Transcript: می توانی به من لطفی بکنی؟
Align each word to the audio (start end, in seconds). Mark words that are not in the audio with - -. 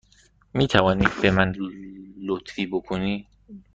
می 0.53 0.67
توانی 0.67 1.07
به 1.21 1.31
من 1.31 1.55
لطفی 2.25 2.67
بکنی؟ 2.67 3.27